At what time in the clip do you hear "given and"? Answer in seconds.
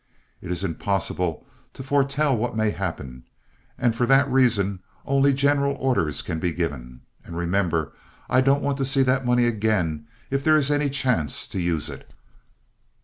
6.51-7.37